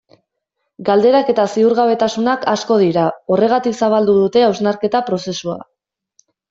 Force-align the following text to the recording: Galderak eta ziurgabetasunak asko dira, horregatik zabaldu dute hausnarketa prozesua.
Galderak 0.87 1.29
eta 1.33 1.45
ziurgabetasunak 1.57 2.49
asko 2.55 2.81
dira, 2.87 3.05
horregatik 3.35 3.79
zabaldu 3.85 4.19
dute 4.23 4.47
hausnarketa 4.49 5.09
prozesua. 5.13 5.65